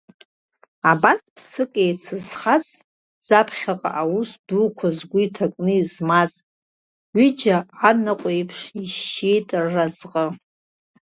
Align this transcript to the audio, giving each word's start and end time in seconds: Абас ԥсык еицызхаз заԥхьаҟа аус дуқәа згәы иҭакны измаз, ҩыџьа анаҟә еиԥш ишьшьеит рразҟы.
Абас 0.91 1.19
ԥсык 1.35 1.73
еицызхаз 1.83 2.65
заԥхьаҟа 3.25 3.89
аус 4.01 4.29
дуқәа 4.47 4.87
згәы 4.97 5.19
иҭакны 5.25 5.73
измаз, 5.81 6.31
ҩыџьа 7.15 7.57
анаҟә 7.87 8.27
еиԥш 8.35 8.59
ишьшьеит 8.83 9.47
рразҟы. 9.71 10.25